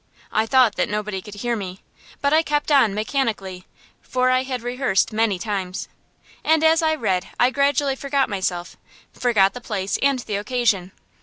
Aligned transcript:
I 0.31 0.47
thought 0.47 0.77
that 0.77 0.89
nobody 0.89 1.21
could 1.21 1.35
hear 1.35 1.55
me. 1.55 1.81
But 2.21 2.33
I 2.33 2.41
kept 2.41 2.71
on, 2.71 2.95
mechanically; 2.95 3.67
for 4.01 4.31
I 4.31 4.41
had 4.41 4.63
rehearsed 4.63 5.13
many 5.13 5.37
times. 5.37 5.87
And 6.43 6.63
as 6.63 6.81
I 6.81 6.95
read 6.95 7.27
I 7.39 7.51
gradually 7.51 7.95
forgot 7.95 8.27
myself, 8.27 8.77
forgot 9.13 9.53
the 9.53 9.61
place 9.61 9.99
and 10.01 10.17
the 10.17 10.37
occasion. 10.37 10.91